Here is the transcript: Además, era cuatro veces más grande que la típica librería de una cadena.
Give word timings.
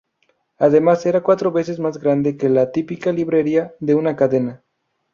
Además, 0.57 1.05
era 1.05 1.21
cuatro 1.21 1.51
veces 1.51 1.77
más 1.77 1.99
grande 1.99 2.35
que 2.35 2.49
la 2.49 2.71
típica 2.71 3.11
librería 3.11 3.75
de 3.79 3.93
una 3.93 4.15
cadena. 4.15 4.63